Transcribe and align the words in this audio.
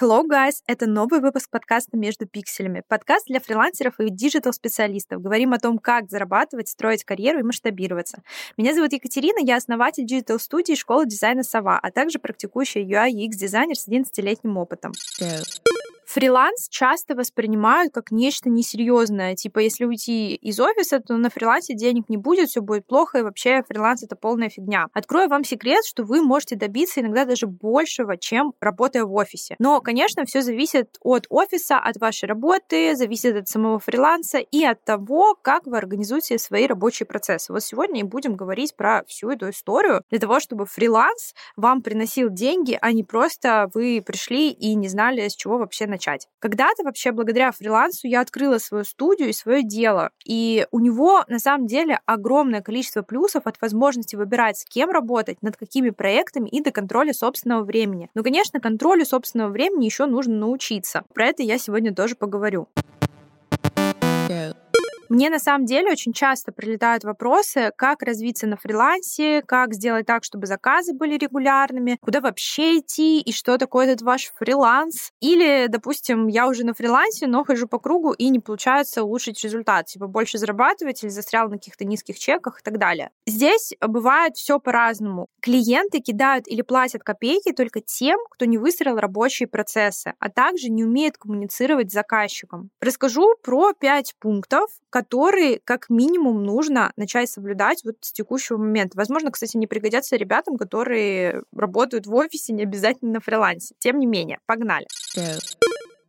Hello, 0.00 0.26
guys! 0.26 0.62
Это 0.66 0.86
новый 0.86 1.20
выпуск 1.20 1.50
подкаста 1.50 1.98
«Между 1.98 2.26
пикселями». 2.26 2.82
Подкаст 2.88 3.26
для 3.26 3.40
фрилансеров 3.40 4.00
и 4.00 4.08
диджитал-специалистов. 4.08 5.20
Говорим 5.20 5.52
о 5.52 5.58
том, 5.58 5.78
как 5.78 6.08
зарабатывать, 6.08 6.68
строить 6.68 7.04
карьеру 7.04 7.40
и 7.40 7.42
масштабироваться. 7.42 8.22
Меня 8.56 8.72
зовут 8.72 8.94
Екатерина, 8.94 9.38
я 9.38 9.56
основатель 9.56 10.06
диджитал-студии 10.06 10.76
школы 10.76 11.04
дизайна 11.04 11.42
«Сова», 11.42 11.78
а 11.78 11.90
также 11.90 12.18
практикующая 12.18 12.82
UI 12.82 13.10
UX-дизайнер 13.10 13.76
с 13.76 13.86
11-летним 13.86 14.56
опытом. 14.56 14.92
Go. 15.20 15.44
Фриланс 16.06 16.68
часто 16.68 17.14
воспринимают 17.14 17.92
как 17.92 18.10
нечто 18.10 18.50
несерьезное. 18.50 19.34
Типа, 19.34 19.60
если 19.60 19.84
уйти 19.84 20.34
из 20.34 20.58
офиса, 20.60 21.00
то 21.00 21.16
на 21.16 21.30
фрилансе 21.30 21.74
денег 21.74 22.08
не 22.08 22.16
будет, 22.16 22.48
все 22.48 22.60
будет 22.60 22.86
плохо, 22.86 23.18
и 23.18 23.22
вообще 23.22 23.62
фриланс 23.68 24.02
это 24.02 24.16
полная 24.16 24.48
фигня. 24.48 24.86
Открою 24.92 25.28
вам 25.28 25.44
секрет, 25.44 25.84
что 25.84 26.04
вы 26.04 26.22
можете 26.22 26.56
добиться 26.56 27.00
иногда 27.00 27.24
даже 27.24 27.46
большего, 27.46 28.16
чем 28.16 28.54
работая 28.60 29.04
в 29.04 29.14
офисе. 29.14 29.56
Но, 29.58 29.80
конечно, 29.80 30.24
все 30.24 30.42
зависит 30.42 30.96
от 31.00 31.26
офиса, 31.30 31.78
от 31.78 31.96
вашей 31.98 32.26
работы, 32.26 32.94
зависит 32.96 33.36
от 33.36 33.48
самого 33.48 33.78
фриланса 33.78 34.38
и 34.38 34.64
от 34.64 34.84
того, 34.84 35.36
как 35.40 35.66
вы 35.66 35.78
организуете 35.78 36.38
свои 36.38 36.66
рабочие 36.66 37.06
процессы. 37.06 37.52
Вот 37.52 37.62
сегодня 37.62 38.00
и 38.00 38.04
будем 38.04 38.34
говорить 38.34 38.74
про 38.76 39.04
всю 39.06 39.30
эту 39.30 39.50
историю 39.50 40.02
для 40.10 40.18
того, 40.18 40.40
чтобы 40.40 40.66
фриланс 40.66 41.34
вам 41.56 41.82
приносил 41.82 42.30
деньги, 42.30 42.76
а 42.80 42.92
не 42.92 43.04
просто 43.04 43.70
вы 43.74 44.02
пришли 44.04 44.50
и 44.50 44.74
не 44.74 44.88
знали, 44.88 45.28
с 45.28 45.36
чего 45.36 45.58
вообще 45.58 45.86
начать. 45.92 46.26
Когда-то 46.40 46.82
вообще 46.82 47.12
благодаря 47.12 47.52
фрилансу 47.52 48.08
я 48.08 48.20
открыла 48.20 48.58
свою 48.58 48.84
студию 48.84 49.28
и 49.28 49.32
свое 49.32 49.62
дело. 49.62 50.10
И 50.24 50.66
у 50.72 50.80
него 50.80 51.24
на 51.28 51.38
самом 51.38 51.66
деле 51.66 52.00
огромное 52.06 52.62
количество 52.62 53.02
плюсов 53.02 53.46
от 53.46 53.60
возможности 53.60 54.16
выбирать, 54.16 54.58
с 54.58 54.64
кем 54.64 54.90
работать, 54.90 55.42
над 55.42 55.56
какими 55.56 55.90
проектами 55.90 56.48
и 56.48 56.60
до 56.60 56.72
контроля 56.72 57.12
собственного 57.12 57.62
времени. 57.62 58.08
Но, 58.14 58.22
конечно, 58.22 58.60
контролю 58.60 59.04
собственного 59.04 59.50
времени 59.50 59.84
еще 59.84 60.06
нужно 60.06 60.34
научиться. 60.34 61.04
Про 61.14 61.26
это 61.26 61.42
я 61.42 61.58
сегодня 61.58 61.94
тоже 61.94 62.16
поговорю. 62.16 62.68
Go. 64.32 64.61
Мне 65.12 65.28
на 65.28 65.38
самом 65.38 65.66
деле 65.66 65.92
очень 65.92 66.14
часто 66.14 66.52
прилетают 66.52 67.04
вопросы, 67.04 67.70
как 67.76 68.00
развиться 68.02 68.46
на 68.46 68.56
фрилансе, 68.56 69.42
как 69.42 69.74
сделать 69.74 70.06
так, 70.06 70.24
чтобы 70.24 70.46
заказы 70.46 70.94
были 70.94 71.18
регулярными, 71.18 71.98
куда 72.00 72.22
вообще 72.22 72.78
идти 72.78 73.20
и 73.20 73.30
что 73.30 73.58
такое 73.58 73.88
этот 73.88 74.00
ваш 74.00 74.32
фриланс. 74.38 75.10
Или, 75.20 75.66
допустим, 75.68 76.28
я 76.28 76.48
уже 76.48 76.64
на 76.64 76.72
фрилансе, 76.72 77.26
но 77.26 77.44
хожу 77.44 77.68
по 77.68 77.78
кругу 77.78 78.12
и 78.14 78.30
не 78.30 78.38
получается 78.38 79.02
улучшить 79.02 79.44
результат, 79.44 79.84
типа 79.84 80.06
больше 80.06 80.38
зарабатывать 80.38 81.02
или 81.02 81.10
застрял 81.10 81.50
на 81.50 81.58
каких-то 81.58 81.84
низких 81.84 82.18
чеках 82.18 82.60
и 82.60 82.62
так 82.62 82.78
далее. 82.78 83.10
Здесь 83.26 83.74
бывает 83.82 84.36
все 84.36 84.58
по-разному. 84.60 85.28
Клиенты 85.42 86.00
кидают 86.00 86.48
или 86.48 86.62
платят 86.62 87.02
копейки 87.02 87.52
только 87.52 87.82
тем, 87.82 88.18
кто 88.30 88.46
не 88.46 88.56
выстроил 88.56 88.96
рабочие 88.96 89.46
процессы, 89.46 90.14
а 90.18 90.30
также 90.30 90.70
не 90.70 90.84
умеет 90.84 91.18
коммуницировать 91.18 91.90
с 91.90 91.94
заказчиком. 91.94 92.70
Расскажу 92.80 93.34
про 93.42 93.74
пять 93.74 94.14
пунктов, 94.18 94.70
которые 94.88 95.01
как 95.64 95.90
минимум 95.90 96.44
нужно 96.44 96.92
начать 96.96 97.30
соблюдать 97.30 97.84
вот 97.84 97.96
с 98.00 98.12
текущего 98.12 98.56
момента. 98.56 98.96
Возможно, 98.96 99.30
кстати, 99.30 99.56
не 99.56 99.66
пригодятся 99.66 100.16
ребятам, 100.16 100.56
которые 100.56 101.42
работают 101.54 102.06
в 102.06 102.14
офисе, 102.14 102.52
не 102.52 102.62
обязательно 102.62 103.12
на 103.12 103.20
фрилансе. 103.20 103.74
Тем 103.78 103.98
не 103.98 104.06
менее, 104.06 104.38
погнали. 104.46 104.86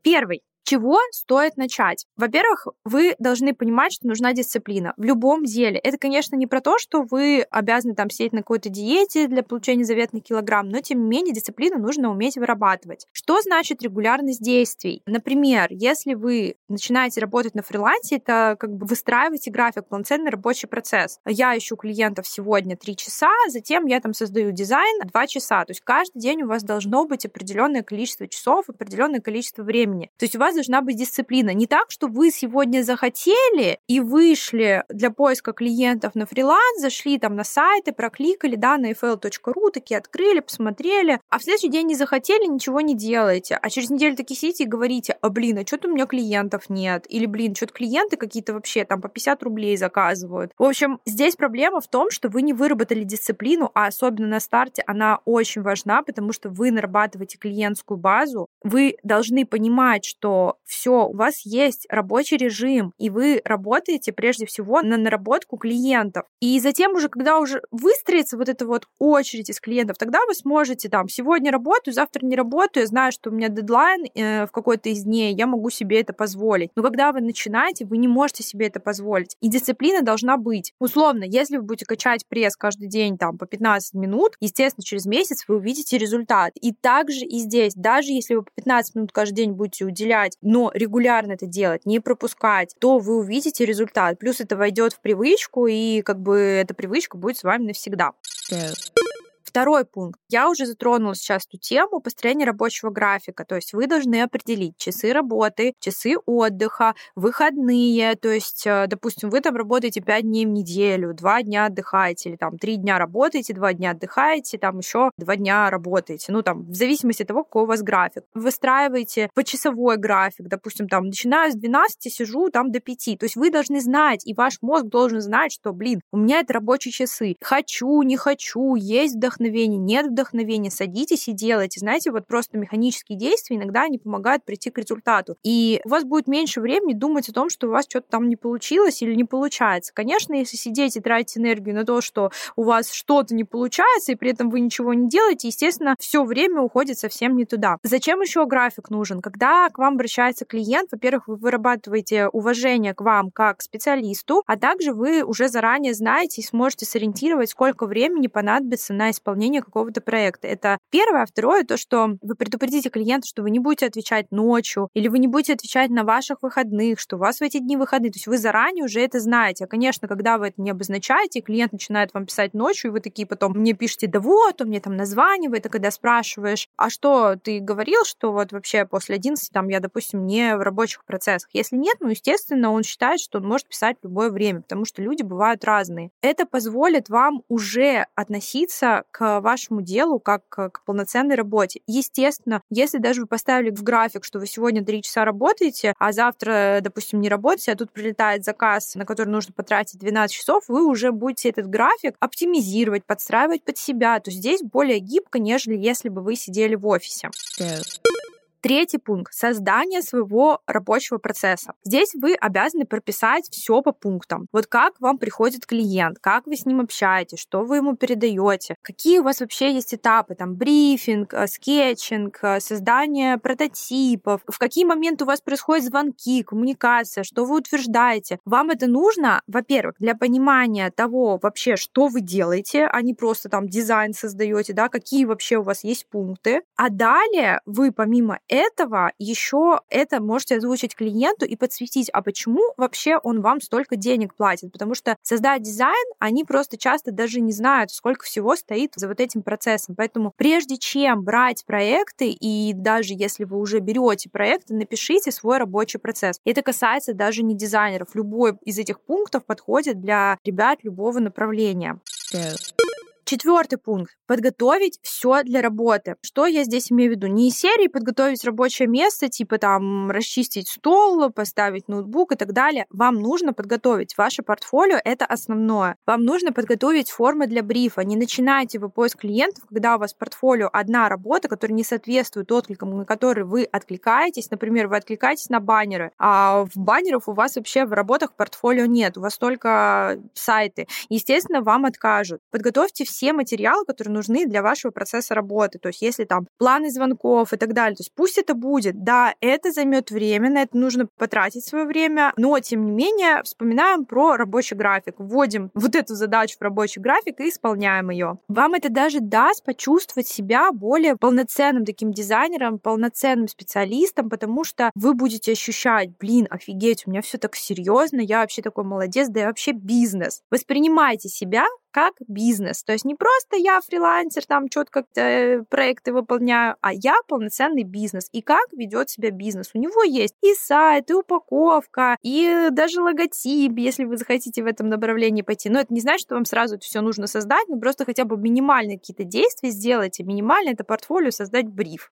Первый 0.02 0.44
чего 0.64 0.98
стоит 1.12 1.58
начать? 1.58 2.06
Во-первых, 2.16 2.68
вы 2.86 3.16
должны 3.20 3.54
понимать, 3.54 3.94
что 3.94 4.08
нужна 4.08 4.34
дисциплина 4.34 4.94
в 4.98 5.04
любом 5.04 5.44
деле. 5.44 5.78
Это, 5.78 5.98
конечно, 5.98 6.36
не 6.36 6.48
про 6.48 6.62
то, 6.62 6.78
что 6.78 7.04
вы 7.04 7.46
обязаны 7.52 7.96
там 7.96 8.10
сидеть 8.10 8.34
на 8.34 8.40
какой-то 8.40 8.70
диете 8.70 9.28
для 9.28 9.44
получения 9.44 9.84
заветных 9.84 10.24
килограмм, 10.24 10.70
но 10.70 10.82
тем 10.82 11.02
не 11.04 11.10
менее 11.10 11.34
дисциплину 11.34 11.80
нужно 11.80 12.10
уметь 12.10 12.38
вырабатывать. 12.38 13.06
Что 13.12 13.42
значит 13.42 13.82
регулярность 13.82 14.42
действий? 14.42 15.02
Например, 15.06 15.68
если 15.70 16.14
вы 16.14 16.56
начинаете 16.70 17.22
работать 17.22 17.56
на 17.56 17.62
фрилансе, 17.62 18.18
это 18.18 18.56
как 18.60 18.72
бы 18.74 18.86
выстраиваете 18.86 19.52
график, 19.52 19.88
полноценный 19.88 20.32
рабочий 20.32 20.68
процесс. 20.68 21.20
Я 21.26 21.58
ищу 21.58 21.76
клиентов 21.76 22.28
сегодня 22.28 22.78
3 22.78 22.96
часа, 22.96 23.32
затем 23.50 23.86
я 23.86 24.00
там 24.00 24.14
создаю 24.14 24.52
дизайн 24.52 25.02
2 25.06 25.28
часа. 25.28 25.66
То 25.66 25.72
есть 25.72 25.82
каждый 25.82 26.20
день 26.20 26.44
у 26.44 26.48
вас 26.48 26.64
должно 26.64 27.06
быть 27.06 27.26
определенное 27.26 27.84
количество 27.84 28.28
часов, 28.28 28.70
определенное 28.70 29.20
количество 29.20 29.64
времени. 29.64 30.10
То 30.18 30.24
есть 30.24 30.36
у 30.36 30.40
вас 30.40 30.53
должна 30.54 30.82
быть 30.82 30.98
дисциплина. 30.98 31.52
Не 31.52 31.68
так, 31.68 31.90
что 31.90 32.08
вы 32.08 32.32
сегодня 32.32 32.84
захотели 32.84 33.80
и 33.88 34.00
вышли 34.00 34.84
для 34.90 35.10
поиска 35.12 35.54
клиентов 35.54 36.16
на 36.16 36.26
фриланс, 36.26 36.82
зашли 36.82 37.18
там 37.20 37.36
на 37.36 37.44
сайты, 37.44 37.92
прокликали, 37.92 38.56
да, 38.56 38.78
на 38.78 38.92
fl.ru, 38.92 39.72
такие 39.72 39.98
открыли, 39.98 40.40
посмотрели, 40.40 41.20
а 41.30 41.40
в 41.40 41.44
следующий 41.44 41.70
день 41.70 41.88
не 41.88 41.96
захотели, 41.96 42.46
ничего 42.46 42.82
не 42.82 42.96
делаете. 42.96 43.58
А 43.62 43.70
через 43.70 43.90
неделю 43.90 44.16
такие 44.16 44.40
сидите 44.40 44.64
и 44.64 44.68
говорите, 44.68 45.18
а 45.22 45.30
блин, 45.30 45.60
а 45.60 45.66
что-то 45.66 45.88
у 45.88 45.92
меня 45.92 46.06
клиентов 46.06 46.70
нет. 46.70 47.06
Или, 47.10 47.26
блин, 47.26 47.56
что-то 47.56 47.74
клиенты 47.74 48.18
какие-то 48.18 48.54
вообще 48.54 48.86
там 48.86 49.02
по 49.02 49.10
50 49.10 49.44
рублей 49.44 49.78
заказывают. 49.78 50.52
В 50.58 50.64
общем, 50.64 51.00
здесь 51.06 51.36
проблема 51.36 51.82
в 51.82 51.88
том, 51.88 52.10
что 52.10 52.30
вы 52.30 52.42
не 52.42 52.54
выработали 52.54 53.04
дисциплину, 53.04 53.72
а 53.74 53.88
особенно 53.88 54.28
на 54.28 54.40
старте 54.40 54.84
она 54.88 55.20
очень 55.26 55.62
важна, 55.62 56.02
потому 56.04 56.34
что 56.34 56.50
вы 56.50 56.72
нарабатываете 56.72 57.38
клиентскую 57.38 57.98
базу, 57.98 58.48
вы 58.64 58.98
должны 59.04 59.46
понимать, 59.46 60.06
что 60.06 60.43
все, 60.64 61.08
у 61.08 61.16
вас 61.16 61.46
есть 61.46 61.86
рабочий 61.90 62.38
режим, 62.38 62.94
и 62.98 63.10
вы 63.10 63.42
работаете 63.46 64.12
прежде 64.12 64.46
всего 64.46 64.82
на 64.82 64.98
наработку 64.98 65.58
клиентов. 65.58 66.26
И 66.40 66.60
затем 66.60 66.94
уже, 66.94 67.10
когда 67.10 67.40
уже 67.40 67.62
выстроится 67.72 68.38
вот 68.38 68.50
эта 68.50 68.66
вот 68.66 68.88
очередь 69.00 69.50
из 69.50 69.60
клиентов, 69.60 69.98
тогда 69.98 70.20
вы 70.28 70.34
сможете 70.34 70.90
там, 70.90 71.08
сегодня 71.08 71.52
работаю, 71.52 71.94
завтра 71.94 72.26
не 72.26 72.36
работаю, 72.36 72.84
я 72.84 72.88
знаю, 72.88 73.12
что 73.12 73.30
у 73.30 73.34
меня 73.34 73.50
дедлайн 73.50 74.06
э, 74.14 74.46
в 74.46 74.52
какой-то 74.52 74.90
из 74.90 75.04
дней, 75.04 75.34
я 75.34 75.48
могу 75.48 75.70
себе 75.70 76.02
это 76.02 76.14
позволить. 76.14 76.72
Но 76.76 76.84
когда 76.84 77.12
вы 77.12 77.22
начинаете, 77.22 77.86
вы 77.86 77.98
не 77.98 78.08
можете 78.08 78.44
себе 78.44 78.68
это 78.68 78.80
позволить. 78.80 79.36
И 79.42 79.50
дисциплина 79.50 80.02
должна 80.02 80.38
быть. 80.38 80.74
Условно, 80.80 81.24
если 81.24 81.58
вы 81.58 81.64
будете 81.64 81.86
качать 81.86 82.26
пресс 82.28 82.56
каждый 82.56 82.88
день 82.88 83.18
там 83.18 83.38
по 83.38 83.46
15 83.46 83.94
минут, 83.94 84.36
естественно, 84.40 84.84
через 84.84 85.06
месяц 85.06 85.46
вы 85.48 85.58
увидите 85.58 85.98
результат. 85.98 86.54
И 86.62 86.74
также 86.74 87.26
и 87.26 87.40
здесь, 87.40 87.74
даже 87.76 88.12
если 88.12 88.36
вы 88.36 88.44
по 88.44 88.52
15 88.56 88.96
минут 88.96 89.12
каждый 89.12 89.36
день 89.36 89.52
будете 89.52 89.86
уделять 89.86 90.33
делать, 90.34 90.38
но 90.42 90.72
регулярно 90.74 91.34
это 91.34 91.46
делать, 91.46 91.86
не 91.86 92.00
пропускать, 92.00 92.76
то 92.80 93.00
вы 93.00 93.18
увидите 93.18 93.66
результат. 93.66 94.20
Плюс 94.20 94.40
это 94.40 94.56
войдет 94.56 94.94
в 94.94 95.00
привычку, 95.00 95.68
и 95.68 96.02
как 96.02 96.20
бы 96.20 96.38
эта 96.38 96.74
привычка 96.74 97.18
будет 97.18 97.38
с 97.38 97.44
вами 97.44 97.68
навсегда. 97.68 98.12
Go. 98.52 99.13
Второй 99.54 99.86
пункт. 99.86 100.20
Я 100.30 100.50
уже 100.50 100.66
затронула 100.66 101.14
сейчас 101.14 101.46
эту 101.48 101.60
тему 101.60 102.00
построения 102.00 102.44
рабочего 102.44 102.90
графика. 102.90 103.46
То 103.46 103.54
есть 103.54 103.74
вы 103.74 103.86
должны 103.86 104.24
определить 104.24 104.76
часы 104.78 105.14
работы, 105.14 105.76
часы 105.80 106.16
отдыха, 106.26 106.96
выходные. 107.16 108.16
То 108.16 108.30
есть, 108.30 108.66
э, 108.66 108.88
допустим, 108.88 109.30
вы 109.30 109.42
там 109.42 109.56
работаете 109.56 110.02
5 110.02 110.24
дней 110.24 110.48
в 110.48 110.50
неделю, 110.50 111.14
2 111.14 111.44
дня 111.44 111.68
отдыхаете, 111.68 112.30
или 112.30 112.36
там 112.36 112.58
3 112.58 112.78
дня 112.78 112.98
работаете, 112.98 113.54
2 113.54 113.74
дня 113.74 113.92
отдыхаете, 113.92 114.58
там 114.58 114.80
еще 114.80 115.12
2 115.20 115.36
дня 115.36 115.70
работаете. 115.70 116.32
Ну, 116.32 116.42
там, 116.42 116.64
в 116.64 116.74
зависимости 116.74 117.22
от 117.22 117.28
того, 117.28 117.44
какой 117.44 117.62
у 117.62 117.68
вас 117.68 117.84
график. 117.84 118.24
Выстраиваете 118.34 119.30
почасовой 119.36 119.98
график. 119.98 120.48
Допустим, 120.48 120.88
там, 120.88 121.06
начинаю 121.06 121.52
с 121.52 121.56
12, 121.56 122.12
сижу 122.12 122.50
там 122.50 122.72
до 122.72 122.80
5. 122.80 123.20
То 123.20 123.26
есть 123.26 123.36
вы 123.36 123.52
должны 123.52 123.82
знать, 123.82 124.26
и 124.26 124.34
ваш 124.34 124.64
мозг 124.64 124.86
должен 124.86 125.22
знать, 125.22 125.54
что, 125.54 125.74
блин, 125.74 126.02
у 126.12 126.18
меня 126.18 126.40
это 126.40 126.54
рабочие 126.54 126.92
часы. 126.92 127.36
Хочу, 127.40 128.02
не 128.02 128.18
хочу, 128.18 128.74
есть 128.74 129.18
вдохновение 129.18 129.43
вдохновения, 129.44 129.78
нет 129.78 130.08
вдохновения, 130.08 130.72
садитесь 130.72 131.28
и 131.28 131.34
делайте. 131.34 131.80
Знаете, 131.80 132.12
вот 132.12 132.26
просто 132.28 132.58
механические 132.58 133.18
действия 133.18 133.58
иногда 133.58 133.84
они 133.84 133.98
помогают 133.98 134.46
прийти 134.46 134.70
к 134.70 134.78
результату. 134.78 135.36
И 135.44 135.82
у 135.84 135.90
вас 135.90 136.04
будет 136.04 136.28
меньше 136.28 136.62
времени 136.62 136.94
думать 136.94 137.30
о 137.30 137.34
том, 137.34 137.50
что 137.50 137.68
у 137.68 137.72
вас 137.72 137.86
что-то 137.88 138.08
там 138.10 138.30
не 138.30 138.36
получилось 138.36 139.02
или 139.02 139.16
не 139.16 139.26
получается. 139.26 139.94
Конечно, 139.94 140.34
если 140.34 140.58
сидеть 140.58 140.96
и 140.96 141.02
тратить 141.02 141.38
энергию 141.38 141.76
на 141.76 141.86
то, 141.86 142.02
что 142.02 142.32
у 142.56 142.64
вас 142.64 142.92
что-то 142.92 143.36
не 143.36 143.44
получается, 143.44 144.14
и 144.14 144.16
при 144.16 144.32
этом 144.32 144.50
вы 144.50 144.60
ничего 144.60 144.94
не 144.94 145.10
делаете, 145.10 145.48
естественно, 145.48 145.96
все 146.00 146.24
время 146.24 146.62
уходит 146.62 146.98
совсем 146.98 147.36
не 147.36 147.46
туда. 147.46 147.78
Зачем 147.84 148.22
еще 148.22 148.46
график 148.46 148.90
нужен? 148.90 149.22
Когда 149.22 149.70
к 149.70 149.78
вам 149.78 149.96
обращается 149.96 150.46
клиент, 150.46 150.90
во-первых, 150.92 151.28
вы 151.28 151.36
вырабатываете 151.36 152.28
уважение 152.28 152.94
к 152.94 153.02
вам 153.02 153.32
как 153.32 153.62
специалисту, 153.62 154.44
а 154.48 154.58
также 154.58 154.94
вы 154.94 155.24
уже 155.24 155.50
заранее 155.50 155.94
знаете 155.94 156.42
и 156.42 156.46
сможете 156.46 156.86
сориентировать, 156.86 157.50
сколько 157.50 157.86
времени 157.86 158.28
понадобится 158.28 158.94
на 158.94 159.12
исполнение 159.12 159.33
исполнения 159.34 159.62
какого-то 159.62 160.02
проекта. 160.02 160.48
Это 160.48 160.78
первое. 160.92 161.24
А 161.24 161.26
второе, 161.26 161.64
то, 161.64 161.78
что 161.78 162.18
вы 162.22 162.36
предупредите 162.36 162.90
клиента, 162.90 163.28
что 163.28 163.42
вы 163.42 163.52
не 163.52 163.60
будете 163.60 163.88
отвечать 163.88 164.28
ночью, 164.32 164.90
или 164.94 165.08
вы 165.08 165.20
не 165.20 165.28
будете 165.28 165.54
отвечать 165.54 165.90
на 165.90 166.04
ваших 166.04 166.38
выходных, 166.42 167.00
что 167.00 167.16
у 167.16 167.20
вас 167.20 167.40
в 167.40 167.42
эти 167.42 167.60
дни 167.60 167.78
выходные. 167.78 168.12
То 168.12 168.18
есть 168.18 168.28
вы 168.28 168.38
заранее 168.38 168.86
уже 168.86 169.02
это 169.02 169.20
знаете. 169.20 169.66
А, 169.66 169.68
конечно, 169.68 170.08
когда 170.08 170.38
вы 170.38 170.48
это 170.48 170.62
не 170.62 170.72
обозначаете, 170.72 171.42
клиент 171.42 171.72
начинает 171.72 172.14
вам 172.14 172.26
писать 172.26 172.54
ночью, 172.54 172.92
и 172.92 172.94
вы 172.94 173.00
такие 173.00 173.28
потом 173.28 173.54
мне 173.54 173.74
пишете, 173.74 174.08
да 174.08 174.20
вот, 174.20 174.62
он 174.62 174.68
мне 174.68 174.80
там 174.80 174.96
названивает, 174.96 175.66
а 175.66 175.70
когда 175.70 175.90
спрашиваешь, 175.92 176.68
а 176.78 176.90
что 176.90 177.36
ты 177.36 177.60
говорил, 177.60 178.04
что 178.06 178.32
вот 178.32 178.52
вообще 178.52 178.86
после 178.86 179.16
11 179.16 179.52
там 179.52 179.68
я, 179.70 179.80
допустим, 179.80 180.26
не 180.26 180.56
в 180.56 180.62
рабочих 180.62 181.06
процессах. 181.06 181.50
Если 181.54 181.76
нет, 181.76 181.98
ну, 182.00 182.10
естественно, 182.10 182.72
он 182.72 182.84
считает, 182.84 183.20
что 183.20 183.40
он 183.40 183.48
может 183.48 183.68
писать 183.68 183.98
в 184.02 184.06
любое 184.06 184.30
время, 184.30 184.62
потому 184.62 184.86
что 184.86 185.02
люди 185.02 185.24
бывают 185.24 185.64
разные. 185.64 186.12
Это 186.22 186.46
позволит 186.46 187.10
вам 187.10 187.44
уже 187.48 188.06
относиться 188.16 189.04
к 189.12 189.23
вашему 189.42 189.82
делу 189.82 190.20
как 190.20 190.48
к 190.48 190.82
полноценной 190.86 191.36
работе. 191.36 191.82
Естественно, 191.88 192.62
если 192.70 192.98
даже 192.98 193.22
вы 193.22 193.28
поставили 193.28 193.70
в 193.70 193.84
график, 193.84 194.24
что 194.24 194.40
вы 194.40 194.48
сегодня 194.48 194.84
3 194.84 195.02
часа 195.02 195.26
работаете, 195.26 195.94
а 195.98 196.12
завтра, 196.12 196.80
допустим, 196.82 197.22
не 197.22 197.30
работаете, 197.30 197.72
а 197.72 197.76
тут 197.76 197.92
прилетает 197.92 198.44
заказ, 198.44 198.96
на 198.96 199.06
который 199.06 199.30
нужно 199.30 199.54
потратить 199.54 200.00
12 200.00 200.36
часов, 200.36 200.64
вы 200.68 200.86
уже 200.86 201.12
будете 201.12 201.50
этот 201.50 201.68
график 201.68 202.16
оптимизировать, 202.20 203.06
подстраивать 203.06 203.64
под 203.64 203.78
себя. 203.78 204.20
То 204.20 204.32
здесь 204.32 204.62
более 204.62 205.00
гибко, 205.00 205.40
нежели 205.40 205.78
если 205.78 206.10
бы 206.10 206.22
вы 206.22 206.36
сидели 206.36 206.76
в 206.76 206.86
офисе. 206.88 207.30
Go. 207.60 208.23
Третий 208.64 208.98
пункт— 208.98 209.34
создание 209.36 210.02
своего 210.02 210.62
рабочего 210.68 211.18
процесса. 211.18 211.74
Здесь 211.84 212.14
вы 212.16 212.34
обязаны 212.34 212.86
прописать 212.86 213.50
все 213.52 213.82
по 213.82 213.92
пунктам. 213.92 214.48
Вот 214.54 214.68
как 214.68 214.94
вам 215.02 215.18
приходит 215.18 215.66
клиент, 215.66 216.20
как 216.22 216.48
вы 216.48 216.56
с 216.56 216.66
ним 216.66 216.80
общаетесь, 216.80 217.40
что 217.40 217.66
вы 217.66 217.78
ему 217.78 217.98
передаете, 217.98 218.76
какие 218.82 219.20
у 219.20 219.24
вас 219.24 219.42
вообще 219.42 219.74
есть 219.74 219.94
этапы, 219.94 220.36
там, 220.36 220.56
брифинг, 220.56 221.34
э, 221.34 221.48
скетчинг, 221.48 222.40
э, 222.42 222.62
создание 222.62 223.38
прототипов, 223.38 224.40
в 224.48 224.58
какие 224.58 224.86
моменты 224.86 225.26
у 225.26 225.28
вас 225.28 225.42
происходят 225.42 225.84
звонки, 225.84 226.42
коммуникация, 226.44 227.26
что 227.26 227.44
вы 227.44 227.58
утверждаете. 227.58 228.40
Вам 228.46 228.70
это 228.70 228.88
нужно, 228.88 229.42
во-первых, 229.46 229.96
для 230.00 230.16
понимания 230.16 230.90
того 230.90 231.38
вообще, 231.44 231.76
что 231.76 232.08
вы 232.08 232.22
делаете, 232.22 232.86
а 232.90 233.02
не 233.02 233.14
просто 233.14 233.50
там 233.50 233.68
дизайн 233.68 234.14
создаете, 234.14 234.72
да, 234.72 234.88
какие 234.88 235.26
вообще 235.26 235.58
у 235.58 235.64
вас 235.64 235.84
есть 235.84 236.08
пункты. 236.08 236.62
А 236.78 236.88
далее 236.90 237.60
вы 237.66 237.92
помимо 237.92 238.40
этого 238.54 239.12
еще 239.18 239.82
это 239.90 240.22
можете 240.22 240.58
озвучить 240.58 240.96
клиенту 240.96 241.46
и 241.46 241.56
подсветить, 241.56 242.10
а 242.12 242.22
почему 242.22 242.62
вообще 242.78 243.18
он 243.18 243.42
вам 243.42 243.62
столько 243.62 243.96
денег 243.96 244.36
платит. 244.36 244.72
Потому 244.72 244.94
что 244.94 245.18
создать 245.24 245.64
дизайн, 245.64 246.06
они 246.20 246.44
просто 246.44 246.78
часто 246.78 247.12
даже 247.12 247.42
не 247.42 247.52
знают, 247.52 247.92
сколько 247.92 248.26
всего 248.26 248.56
стоит 248.56 248.94
за 248.96 249.08
вот 249.08 249.20
этим 249.20 249.42
процессом. 249.42 249.96
Поэтому 249.96 250.32
прежде 250.36 250.78
чем 250.78 251.24
брать 251.24 251.66
проекты, 251.66 252.30
и 252.30 252.74
даже 252.74 253.14
если 253.16 253.44
вы 253.44 253.58
уже 253.58 253.80
берете 253.80 254.30
проекты, 254.30 254.76
напишите 254.76 255.32
свой 255.32 255.58
рабочий 255.58 255.98
процесс. 255.98 256.40
Это 256.46 256.62
касается 256.62 257.14
даже 257.14 257.42
не 257.44 257.56
дизайнеров. 257.56 258.10
Любой 258.14 258.58
из 258.64 258.78
этих 258.78 259.02
пунктов 259.02 259.46
подходит 259.46 260.00
для 260.00 260.38
ребят 260.44 260.80
любого 260.84 261.20
направления. 261.20 262.00
Go. 262.32 262.93
Четвертый 263.34 263.80
пункт. 263.80 264.16
Подготовить 264.28 265.00
все 265.02 265.42
для 265.42 265.64
работы. 265.64 266.18
Что 266.22 266.46
я 266.46 266.64
здесь 266.66 266.92
имею 266.92 267.10
в 267.10 267.16
виду? 267.16 267.26
Не 267.26 267.48
из 267.48 267.58
серии 267.58 267.88
подготовить 267.88 268.44
рабочее 268.46 268.88
место, 268.88 269.28
типа 269.28 269.58
там 269.58 270.12
расчистить 270.12 270.70
стол, 270.70 271.32
поставить 271.32 271.88
ноутбук 271.88 272.34
и 272.34 272.36
так 272.36 272.54
далее. 272.54 272.86
Вам 272.92 273.16
нужно 273.16 273.52
подготовить 273.52 274.16
ваше 274.20 274.44
портфолио, 274.44 275.00
это 275.04 275.26
основное. 275.26 275.96
Вам 276.06 276.26
нужно 276.26 276.54
подготовить 276.54 277.10
формы 277.10 277.48
для 277.48 277.64
брифа. 277.64 278.04
Не 278.04 278.18
начинайте 278.18 278.78
вы 278.78 278.90
поиск 278.90 279.22
клиентов, 279.22 279.64
когда 279.68 279.96
у 279.96 280.00
вас 280.00 280.14
портфолио 280.14 280.70
одна 280.72 281.10
работа, 281.10 281.48
которая 281.48 281.76
не 281.76 281.84
соответствует 281.84 282.52
откликам, 282.52 282.96
на 282.96 283.04
которые 283.04 283.46
вы 283.46 283.64
откликаетесь. 283.64 284.52
Например, 284.52 284.88
вы 284.88 284.98
откликаетесь 284.98 285.50
на 285.50 285.60
баннеры, 285.60 286.12
а 286.20 286.66
в 286.66 286.78
баннеров 286.78 287.28
у 287.28 287.34
вас 287.34 287.56
вообще 287.56 287.86
в 287.86 287.94
работах 287.94 288.36
портфолио 288.36 288.86
нет, 288.86 289.18
у 289.18 289.22
вас 289.22 289.40
только 289.40 290.20
сайты. 290.36 290.88
Естественно, 291.10 291.62
вам 291.64 291.86
откажут. 291.86 292.40
Подготовьте 292.52 293.06
все 293.06 293.23
материалы, 293.32 293.86
которые 293.86 294.14
нужны 294.14 294.46
для 294.46 294.62
вашего 294.62 294.92
процесса 294.92 295.36
работы. 295.36 295.80
То 295.80 295.90
есть, 295.90 296.02
если 296.02 296.26
там 296.26 296.48
планы 296.58 296.90
звонков 296.90 297.54
и 297.54 297.58
так 297.58 297.74
далее, 297.74 297.96
то 297.96 298.02
есть 298.02 298.14
пусть 298.16 298.38
это 298.38 298.54
будет. 298.54 299.04
Да, 299.04 299.34
это 299.40 299.72
займет 299.72 300.12
время, 300.12 300.50
на 300.50 300.64
это 300.64 300.78
нужно 300.78 301.08
потратить 301.18 301.66
свое 301.66 301.86
время, 301.86 302.34
но 302.38 302.60
тем 302.60 302.86
не 302.86 302.92
менее 302.92 303.44
вспоминаем 303.44 304.06
про 304.06 304.36
рабочий 304.36 304.76
график, 304.76 305.16
вводим 305.18 305.72
вот 305.74 305.96
эту 305.96 306.16
задачу 306.16 306.58
в 306.60 306.62
рабочий 306.62 307.00
график 307.00 307.40
и 307.40 307.50
исполняем 307.50 308.10
ее. 308.10 308.40
Вам 308.48 308.74
это 308.74 308.90
даже 308.90 309.20
даст 309.20 309.64
почувствовать 309.64 310.28
себя 310.28 310.72
более 310.72 311.16
полноценным 311.16 311.86
таким 311.86 312.12
дизайнером, 312.12 312.80
полноценным 312.80 313.48
специалистом, 313.48 314.30
потому 314.30 314.64
что 314.64 314.92
вы 314.96 315.14
будете 315.14 315.52
ощущать, 315.52 316.18
блин, 316.18 316.48
офигеть, 316.50 317.06
у 317.06 317.12
меня 317.12 317.22
все 317.22 317.38
так 317.38 317.56
серьезно, 317.56 318.20
я 318.22 318.40
вообще 318.42 318.62
такой 318.62 318.84
молодец, 318.84 319.28
да 319.30 319.42
я 319.42 319.48
вообще 319.48 319.72
бизнес. 319.72 320.42
Воспринимайте 320.50 321.30
себя 321.30 321.66
как 321.94 322.14
бизнес. 322.28 322.84
То 322.84 322.94
есть 322.94 323.03
не 323.04 323.16
просто 323.16 323.58
я 323.58 323.80
фрилансер, 323.82 324.46
там 324.46 324.68
как-то 324.70 325.22
э, 325.22 325.64
проекты 325.70 326.14
выполняю, 326.14 326.76
а 326.82 326.94
я 326.94 327.16
полноценный 327.28 327.84
бизнес. 327.84 328.30
И 328.32 328.42
как 328.42 328.72
ведет 328.74 329.10
себя 329.10 329.32
бизнес? 329.32 329.72
У 329.74 329.80
него 329.80 330.04
есть 330.04 330.36
и 330.42 330.54
сайт, 330.54 331.10
и 331.10 331.14
упаковка, 331.14 332.18
и 332.22 332.70
даже 332.72 333.02
логотип, 333.02 333.78
если 333.78 334.06
вы 334.06 334.18
захотите 334.18 334.64
в 334.64 334.66
этом 334.66 334.90
направлении 334.90 335.42
пойти. 335.42 335.70
Но 335.70 335.80
это 335.80 335.94
не 335.94 336.02
значит, 336.02 336.28
что 336.28 336.36
вам 336.36 336.46
сразу 336.46 336.76
это 336.76 336.86
все 336.86 337.02
нужно 337.02 337.28
создать, 337.28 337.68
но 337.68 337.80
просто 337.80 338.06
хотя 338.06 338.26
бы 338.26 338.38
минимальные 338.38 339.00
какие-то 339.00 339.24
действия 339.24 339.70
сделайте. 339.70 340.24
Минимально 340.24 340.72
это 340.72 340.84
портфолио 340.84 341.32
создать 341.32 341.68
бриф. 341.68 342.12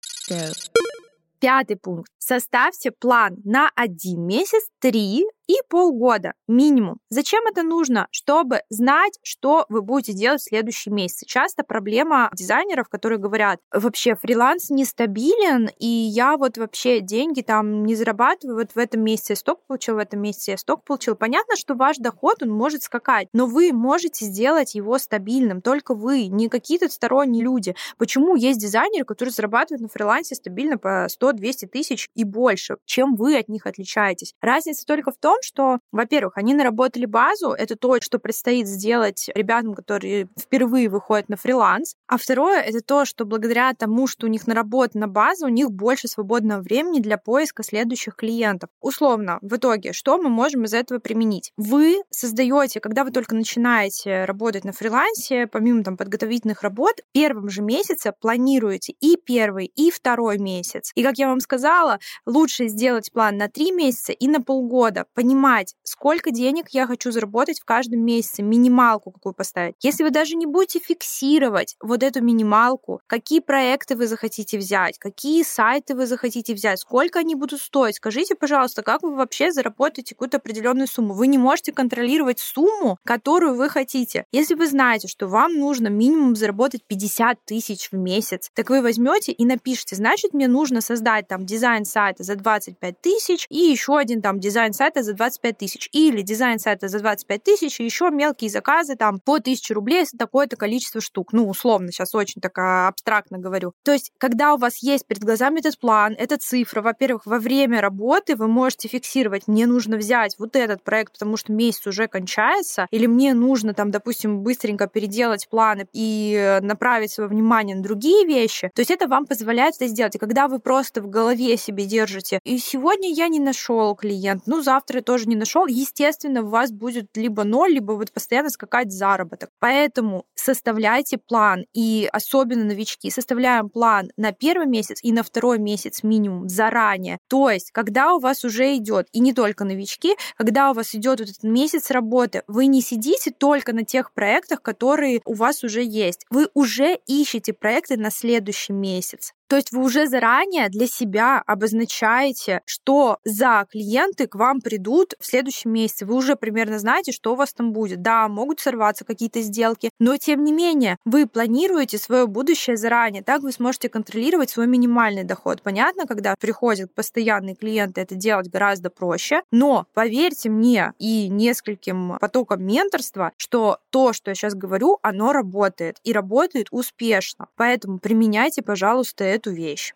Пятый 1.40 1.76
пункт. 1.76 2.12
Составьте 2.20 2.92
план 2.92 3.38
на 3.44 3.72
один 3.76 4.28
месяц, 4.28 4.70
три 4.80 5.26
и 5.48 5.56
полгода 5.70 6.34
минимум. 6.48 7.00
Зачем 7.10 7.46
это 7.48 7.64
нужно? 7.64 8.08
Чтобы 8.12 8.62
знать, 8.70 9.20
что 9.24 9.66
вы 9.70 9.82
будете 9.82 10.14
делать 10.14 10.42
в 10.42 10.46
следующий 10.46 10.90
месяц. 10.90 11.24
Часто 11.28 11.64
проблема 11.64 12.30
дизайнеров, 12.34 12.90
которые 12.90 13.20
говорят, 13.20 13.60
вообще 13.72 14.16
фриланс 14.16 14.70
нестабилен, 14.70 15.70
и 15.80 15.88
я 15.88 16.38
вот 16.38 16.58
вообще 16.58 17.00
деньги 17.00 17.42
там 17.42 17.84
не 17.84 17.96
зарабатываю, 17.96 18.58
вот 18.58 18.72
в 18.74 18.78
этом 18.78 19.02
месяце 19.04 19.34
я 19.34 19.36
сток 19.36 19.66
получил, 19.68 19.96
в 19.96 20.00
этом 20.00 20.22
месяце 20.22 20.52
я 20.52 20.58
сток 20.58 20.84
получил. 20.84 21.16
Понятно, 21.16 21.56
что 21.56 21.76
ваш 21.76 21.98
доход, 21.98 22.44
он 22.44 22.50
может 22.50 22.84
скакать, 22.84 23.28
но 23.34 23.46
вы 23.46 23.74
можете 23.74 24.26
сделать 24.26 24.76
его 24.76 24.98
стабильным, 24.98 25.62
только 25.62 25.94
вы, 25.94 26.28
не 26.28 26.50
какие-то 26.50 26.90
сторонние 26.90 27.44
люди. 27.44 27.76
Почему 27.98 28.36
есть 28.36 28.60
дизайнеры, 28.60 29.06
которые 29.06 29.34
зарабатывают 29.34 29.82
на 29.82 29.88
фрилансе 29.88 30.36
стабильно 30.36 30.78
по 30.78 31.08
100-200 31.08 31.68
тысяч 31.68 32.10
и 32.16 32.24
больше? 32.24 32.78
Чем 32.86 33.16
вы 33.16 33.38
от 33.38 33.50
них 33.50 33.66
отличаетесь? 33.66 34.34
Разница 34.42 34.86
только 34.86 35.12
в 35.12 35.18
том, 35.18 35.31
что, 35.42 35.80
во-первых, 35.92 36.38
они 36.38 36.54
наработали 36.54 37.06
базу, 37.06 37.51
это 37.51 37.75
то, 37.75 38.00
что 38.01 38.19
предстоит 38.19 38.68
сделать 38.68 39.30
ребятам, 39.33 39.74
которые 39.74 40.28
впервые 40.39 40.89
выходят 40.89 41.30
на 41.30 41.38
фриланс. 41.38 41.95
А 42.07 42.18
второе, 42.18 42.62
это 42.62 42.81
то, 42.81 43.06
что 43.06 43.25
благодаря 43.25 43.74
тому, 43.74 44.07
что 44.07 44.28
у 44.28 44.30
них 44.30 44.48
наработана 44.48 45.07
база, 45.07 45.45
у 45.45 45.50
них 45.50 45.72
больше 45.72 46.08
свободного 46.08 46.62
времени 46.62 47.00
для 47.00 47.17
поиска 47.17 47.63
следующих 47.63 48.15
клиентов. 48.15 48.70
Условно, 48.82 49.39
в 49.41 49.56
итоге, 49.56 49.94
что 49.94 50.17
мы 50.17 50.29
можем 50.29 50.63
из 50.65 50.74
этого 50.74 51.00
применить? 51.00 51.51
Вы 51.58 52.01
создаете, 52.10 52.79
когда 52.79 53.03
вы 53.03 53.12
только 53.12 53.36
начинаете 53.36 54.25
работать 54.25 54.63
на 54.65 54.72
фрилансе, 54.72 55.48
помимо 55.48 55.84
там 55.84 55.98
подготовительных 55.98 56.62
работ, 56.62 57.01
в 57.10 57.12
первом 57.12 57.50
же 57.50 57.62
месяце 57.62 58.13
планируете 58.20 58.94
и 59.00 59.17
первый, 59.17 59.65
и 59.67 59.91
второй 59.91 60.38
месяц. 60.38 60.91
И, 60.96 61.03
как 61.03 61.17
я 61.17 61.27
вам 61.27 61.39
сказала, 61.39 62.00
лучше 62.25 62.67
сделать 62.67 63.12
план 63.12 63.38
на 63.38 63.48
три 63.48 63.72
месяца 63.72 64.12
и 64.12 64.27
на 64.27 64.41
полгода, 64.41 65.06
понимать, 65.22 65.75
сколько 65.84 66.32
денег 66.32 66.70
я 66.72 66.88
хочу 66.88 67.12
заработать 67.12 67.60
в 67.60 67.66
каждом 67.66 68.04
месяце, 68.04 68.42
минималку 68.42 69.12
какую 69.12 69.34
поставить. 69.34 69.75
Если 69.82 70.04
вы 70.04 70.10
даже 70.10 70.36
не 70.36 70.48
будете 70.48 70.80
фиксировать 70.80 71.75
вот 71.80 72.01
эту 72.01 72.24
минималку, 72.24 73.01
какие 73.06 73.40
проекты 73.40 73.96
вы 73.96 74.08
захотите 74.08 74.58
взять, 74.58 74.98
какие 74.98 75.44
сайты 75.44 75.94
вы 75.94 76.08
захотите 76.08 76.56
взять, 76.56 76.80
сколько 76.80 77.20
они 77.20 77.36
будут 77.36 77.62
стоить, 77.62 77.98
скажите, 77.98 78.34
пожалуйста, 78.34 78.82
как 78.82 79.04
вы 79.04 79.16
вообще 79.16 79.51
заработаете 79.51 80.16
какую-то 80.16 80.38
определенную 80.38 80.88
сумму. 80.88 81.13
Вы 81.13 81.28
не 81.28 81.38
можете 81.38 81.72
контролировать 81.72 82.40
сумму, 82.40 82.98
которую 83.06 83.54
вы 83.54 83.70
хотите. 83.70 84.25
Если 84.32 84.56
вы 84.56 84.66
знаете, 84.66 85.08
что 85.08 85.28
вам 85.28 85.54
нужно 85.54 85.90
минимум 85.90 86.36
заработать 86.36 86.82
50 86.88 87.46
тысяч 87.46 87.92
в 87.92 87.96
месяц, 87.96 88.50
так 88.56 88.72
вы 88.72 88.82
возьмете 88.82 89.34
и 89.34 89.46
напишите, 89.46 89.96
значит, 89.96 90.34
мне 90.34 90.48
нужно 90.48 90.82
создать 90.82 91.28
там 91.28 91.46
дизайн 91.46 91.86
сайта 91.86 92.24
за 92.24 92.36
25 92.36 93.01
тысяч 93.01 93.46
и 93.50 93.58
еще 93.58 93.98
один 93.98 94.24
там 94.24 94.40
дизайн 94.40 94.74
сайта 94.74 95.04
за 95.04 95.11
25 95.13 95.58
тысяч. 95.58 95.89
Или 95.91 96.22
дизайн 96.22 96.60
сайта 96.60 96.88
за 96.88 97.00
25 97.00 97.44
тысяч 97.44 97.80
и 97.80 97.86
еще 97.86 98.10
мелкие 98.12 98.50
заказы 98.50 98.96
там 98.96 99.20
по 99.20 99.36
1000 99.36 99.74
рублей, 99.74 100.00
если 100.00 100.18
такое-то 100.18 100.56
количество 100.56 101.01
штук. 101.01 101.34
Ну, 101.34 101.48
условно, 101.48 101.91
сейчас 101.91 102.15
очень 102.15 102.41
так 102.41 102.58
абстрактно 102.58 103.38
говорю. 103.38 103.74
То 103.84 103.91
есть, 103.91 104.12
когда 104.18 104.53
у 104.53 104.58
вас 104.58 104.84
есть 104.84 105.06
перед 105.08 105.24
глазами 105.24 105.60
этот 105.60 105.80
план, 105.80 106.15
эта 106.18 106.38
цифра, 106.38 106.82
во-первых, 106.82 107.25
во 107.25 107.39
время 107.39 107.82
работы 107.82 108.36
вы 108.36 108.48
можете 108.48 108.88
фиксировать, 108.88 109.48
мне 109.48 109.65
нужно 109.68 109.98
взять 109.98 110.36
вот 110.38 110.56
этот 110.56 110.84
проект, 110.84 111.13
потому 111.13 111.38
что 111.38 111.51
месяц 111.51 111.88
уже 111.88 112.08
кончается, 112.08 112.88
или 112.91 113.08
мне 113.08 113.34
нужно 113.34 113.74
там, 113.74 113.91
допустим, 113.91 114.41
быстренько 114.41 114.88
переделать 114.88 115.48
планы 115.50 115.88
и 115.94 116.60
направить 116.62 117.12
свое 117.12 117.30
внимание 117.30 117.75
на 117.75 117.84
другие 117.84 118.25
вещи. 118.25 118.70
То 118.74 118.82
есть 118.82 118.91
это 118.91 119.08
вам 119.08 119.25
позволяет 119.25 119.75
это 119.75 119.88
сделать. 119.88 120.15
И 120.15 120.20
когда 120.20 120.48
вы 120.48 120.60
просто 120.60 121.01
в 121.01 121.10
голове 121.10 121.58
себе 121.58 121.86
держите, 121.86 122.39
и 122.44 122.58
сегодня 122.58 123.12
я 123.12 123.27
не 123.27 123.39
нашел 123.39 123.96
клиент, 123.96 124.44
ну 124.46 124.62
завтра 124.62 125.00
я 125.01 125.03
тоже 125.03 125.25
не 125.27 125.36
нашел, 125.36 125.65
естественно, 125.65 126.43
у 126.43 126.48
вас 126.48 126.72
будет 126.72 127.08
либо 127.15 127.43
ноль, 127.43 127.72
либо 127.74 127.93
вот 127.93 128.12
постоянно 128.12 128.50
скакать 128.50 128.91
заработок. 128.91 129.50
Поэтому 129.60 130.25
составляйте 130.36 131.17
план, 131.17 131.65
и 131.74 132.08
особенно 132.12 132.63
новички, 132.63 133.10
составляем 133.10 133.70
план 133.70 134.12
на 134.15 134.31
первый 134.31 134.67
месяц 134.67 135.00
и 135.01 135.12
на 135.12 135.24
второй 135.24 135.58
месяц 135.60 136.03
минимум 136.03 136.48
заранее. 136.48 137.17
То 137.27 137.50
есть, 137.50 137.72
когда 137.72 138.13
у 138.13 138.20
вас 138.20 138.43
уже 138.43 138.75
идет, 138.75 139.08
и 139.12 139.20
не 139.20 139.34
только 139.34 139.65
новички, 139.65 140.15
когда 140.38 140.72
у 140.72 140.74
вас 140.74 140.93
идет 140.93 141.20
вот 141.20 141.29
этот 141.29 141.43
месяц 141.43 141.89
работы, 141.89 142.43
вы 142.48 142.67
не 142.67 142.81
сидите 142.81 143.31
только 143.31 143.74
на 143.74 143.84
тех 143.84 144.13
проектах, 144.13 144.62
которые 144.62 145.22
у 145.25 145.34
вас 145.34 145.63
уже 145.63 145.84
есть. 145.84 146.25
Вы 146.29 146.50
уже 146.53 147.00
ищете 147.08 147.53
проекты 147.53 147.98
на 147.98 148.12
следующий 148.12 148.74
месяц. 148.74 149.34
То 149.51 149.58
есть 149.58 149.74
вы 149.74 149.84
уже 149.84 150.08
заранее 150.08 150.70
для 150.70 150.88
себя 150.88 151.43
обозначаете, 151.46 152.62
что 152.65 153.17
за 153.25 153.65
клиенты 153.70 154.27
к 154.27 154.36
вам 154.36 154.62
придут 154.62 155.13
в 155.20 155.25
следующем 155.25 155.74
месяце. 155.74 156.05
Вы 156.05 156.15
уже 156.15 156.38
примерно 156.38 156.79
знаете, 156.79 157.12
что 157.12 157.34
у 157.34 157.36
вас 157.36 157.51
там 157.51 157.74
будет. 157.74 158.01
Да, 158.01 158.29
могут 158.29 158.62
сорваться 158.62 159.03
какие-то 159.03 159.41
сделки, 159.41 159.89
но 160.00 160.15
тем 160.15 160.46
не 160.46 160.53
менее 160.53 160.96
вы 161.03 161.27
планируете 161.27 161.98
свое 161.98 162.27
будущее 162.27 162.77
заранее. 162.77 163.24
Так 163.24 163.41
вы 163.41 163.51
сможете 163.51 163.89
контролировать 163.89 164.51
свой 164.51 164.67
минимальный 164.67 165.25
доход. 165.25 165.62
Понятно, 165.63 166.08
когда 166.08 166.36
приходят 166.39 166.96
постоянные 166.96 167.55
клиенты, 167.55 168.00
это 168.00 168.15
делать 168.15 168.50
гораздо 168.50 168.89
проще. 168.89 169.41
Но 169.51 169.86
поверьте 169.93 170.50
мне 170.50 170.93
и 170.98 171.27
нескольким 171.27 172.17
потокам 172.22 172.63
менторства, 172.63 173.34
что 173.36 173.79
то, 173.89 174.13
что 174.13 174.31
я 174.31 174.36
сейчас 174.36 174.53
говорю, 174.53 175.00
оно 175.01 175.34
работает 175.34 175.98
и 176.05 176.13
работает 176.13 176.67
успешно. 176.72 177.48
Поэтому 177.58 178.00
применяйте, 178.00 178.62
пожалуйста, 178.62 179.25
это 179.25 179.40
эту 179.41 179.51
вещь. 179.51 179.93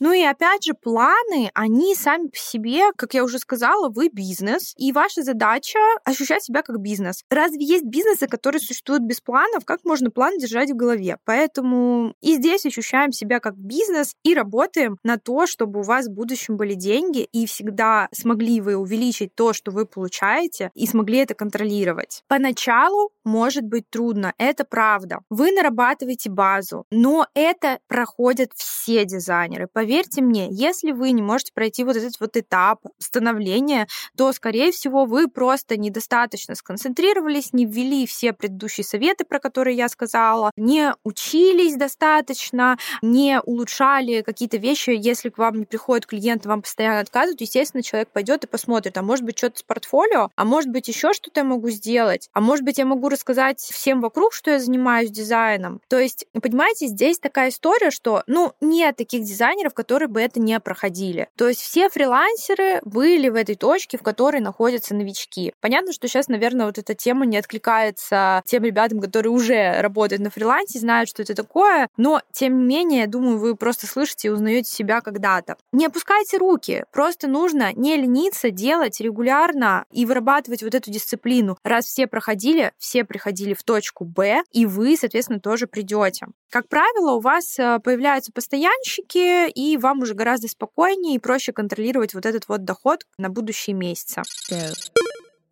Ну 0.00 0.12
и 0.12 0.22
опять 0.22 0.64
же, 0.64 0.74
планы, 0.74 1.50
они 1.54 1.94
сами 1.94 2.28
по 2.28 2.36
себе, 2.36 2.92
как 2.96 3.14
я 3.14 3.24
уже 3.24 3.38
сказала, 3.38 3.88
вы 3.88 4.08
бизнес, 4.08 4.74
и 4.76 4.92
ваша 4.92 5.22
задача 5.22 5.78
ощущать 6.04 6.44
себя 6.44 6.62
как 6.62 6.78
бизнес. 6.80 7.22
Разве 7.30 7.64
есть 7.64 7.84
бизнесы, 7.84 8.26
которые 8.26 8.60
существуют 8.60 9.02
без 9.02 9.20
планов? 9.20 9.64
Как 9.64 9.84
можно 9.84 10.10
план 10.10 10.38
держать 10.38 10.70
в 10.70 10.76
голове? 10.76 11.18
Поэтому 11.24 12.14
и 12.20 12.34
здесь 12.34 12.66
ощущаем 12.66 13.12
себя 13.12 13.40
как 13.40 13.56
бизнес 13.56 14.14
и 14.22 14.34
работаем 14.34 14.98
на 15.02 15.18
то, 15.18 15.46
чтобы 15.46 15.80
у 15.80 15.82
вас 15.82 16.06
в 16.06 16.12
будущем 16.12 16.56
были 16.56 16.74
деньги, 16.74 17.22
и 17.32 17.46
всегда 17.46 18.08
смогли 18.12 18.60
вы 18.60 18.76
увеличить 18.76 19.34
то, 19.34 19.52
что 19.52 19.70
вы 19.70 19.86
получаете, 19.86 20.70
и 20.74 20.86
смогли 20.86 21.18
это 21.18 21.34
контролировать. 21.34 22.22
Поначалу 22.28 23.10
может 23.24 23.64
быть 23.64 23.88
трудно, 23.90 24.34
это 24.38 24.64
правда. 24.64 25.20
Вы 25.30 25.52
нарабатываете 25.52 26.30
базу, 26.30 26.84
но 26.90 27.26
это 27.34 27.78
проходят 27.88 28.50
все 28.54 29.04
дизайнеры. 29.04 29.68
Поверьте 29.84 30.22
мне, 30.22 30.48
если 30.50 30.92
вы 30.92 31.10
не 31.10 31.20
можете 31.20 31.52
пройти 31.52 31.84
вот 31.84 31.94
этот 31.94 32.18
вот 32.18 32.38
этап 32.38 32.80
становления, 32.98 33.86
то, 34.16 34.32
скорее 34.32 34.72
всего, 34.72 35.04
вы 35.04 35.28
просто 35.28 35.76
недостаточно 35.76 36.54
сконцентрировались, 36.54 37.52
не 37.52 37.66
ввели 37.66 38.06
все 38.06 38.32
предыдущие 38.32 38.82
советы, 38.82 39.26
про 39.26 39.40
которые 39.40 39.76
я 39.76 39.90
сказала, 39.90 40.52
не 40.56 40.94
учились 41.04 41.76
достаточно, 41.76 42.78
не 43.02 43.42
улучшали 43.42 44.22
какие-то 44.22 44.56
вещи. 44.56 44.96
Если 44.98 45.28
к 45.28 45.36
вам 45.36 45.58
не 45.58 45.66
приходит 45.66 46.06
клиент, 46.06 46.46
вам 46.46 46.62
постоянно 46.62 47.00
отказывают, 47.00 47.42
естественно, 47.42 47.82
человек 47.82 48.08
пойдет 48.08 48.44
и 48.44 48.46
посмотрит, 48.46 48.96
а 48.96 49.02
может 49.02 49.26
быть 49.26 49.36
что-то 49.36 49.58
с 49.58 49.62
портфолио, 49.62 50.30
а 50.34 50.44
может 50.46 50.70
быть 50.70 50.88
еще 50.88 51.12
что-то 51.12 51.40
я 51.40 51.44
могу 51.44 51.68
сделать, 51.68 52.30
а 52.32 52.40
может 52.40 52.64
быть 52.64 52.78
я 52.78 52.86
могу 52.86 53.10
рассказать 53.10 53.60
всем 53.60 54.00
вокруг, 54.00 54.32
что 54.32 54.52
я 54.52 54.60
занимаюсь 54.60 55.10
дизайном. 55.10 55.82
То 55.90 55.98
есть, 55.98 56.24
понимаете, 56.32 56.86
здесь 56.86 57.18
такая 57.18 57.50
история, 57.50 57.90
что, 57.90 58.22
ну, 58.26 58.54
нет 58.62 58.96
таких 58.96 59.24
дизайнеров, 59.24 59.73
которые 59.74 60.08
бы 60.08 60.20
это 60.20 60.40
не 60.40 60.58
проходили. 60.60 61.28
То 61.36 61.48
есть 61.48 61.60
все 61.60 61.88
фрилансеры 61.88 62.80
были 62.84 63.28
в 63.28 63.34
этой 63.34 63.54
точке, 63.54 63.98
в 63.98 64.02
которой 64.02 64.40
находятся 64.40 64.94
новички. 64.94 65.52
Понятно, 65.60 65.92
что 65.92 66.08
сейчас, 66.08 66.28
наверное, 66.28 66.66
вот 66.66 66.78
эта 66.78 66.94
тема 66.94 67.26
не 67.26 67.36
откликается 67.36 68.42
тем 68.46 68.64
ребятам, 68.64 69.00
которые 69.00 69.32
уже 69.32 69.80
работают 69.80 70.22
на 70.22 70.30
фрилансе, 70.30 70.78
знают, 70.78 71.08
что 71.08 71.22
это 71.22 71.34
такое, 71.34 71.88
но, 71.96 72.20
тем 72.32 72.58
не 72.58 72.64
менее, 72.64 73.00
я 73.02 73.06
думаю, 73.06 73.38
вы 73.38 73.56
просто 73.56 73.86
слышите 73.86 74.28
и 74.28 74.30
узнаете 74.30 74.70
себя 74.70 75.00
когда-то. 75.00 75.56
Не 75.72 75.86
опускайте 75.86 76.38
руки, 76.38 76.84
просто 76.92 77.28
нужно 77.28 77.72
не 77.72 77.96
лениться, 77.96 78.50
делать 78.50 79.00
регулярно 79.00 79.84
и 79.90 80.06
вырабатывать 80.06 80.62
вот 80.62 80.74
эту 80.74 80.90
дисциплину. 80.90 81.58
Раз 81.64 81.86
все 81.86 82.06
проходили, 82.06 82.72
все 82.78 83.04
приходили 83.04 83.54
в 83.54 83.62
точку 83.62 84.04
Б, 84.04 84.42
и 84.52 84.66
вы, 84.66 84.96
соответственно, 84.96 85.40
тоже 85.40 85.66
придете. 85.66 86.26
Как 86.50 86.68
правило, 86.68 87.14
у 87.14 87.20
вас 87.20 87.58
э, 87.58 87.80
появляются 87.82 88.30
постоянщики, 88.32 89.50
и 89.50 89.63
вам 89.76 90.02
уже 90.02 90.14
гораздо 90.14 90.48
спокойнее 90.48 91.16
и 91.16 91.18
проще 91.18 91.52
контролировать 91.52 92.14
вот 92.14 92.26
этот 92.26 92.48
вот 92.48 92.64
доход 92.64 93.06
на 93.18 93.30
будущие 93.30 93.74
месяцы. 93.74 94.22